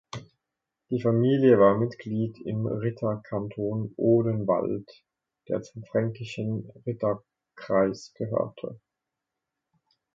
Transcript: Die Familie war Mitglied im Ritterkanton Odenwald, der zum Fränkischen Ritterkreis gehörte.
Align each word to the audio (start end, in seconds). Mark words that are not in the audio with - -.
Die 0.89 0.99
Familie 0.99 1.59
war 1.59 1.77
Mitglied 1.77 2.39
im 2.43 2.65
Ritterkanton 2.65 3.93
Odenwald, 3.97 4.89
der 5.47 5.61
zum 5.61 5.83
Fränkischen 5.85 6.71
Ritterkreis 6.87 8.11
gehörte. 8.15 8.79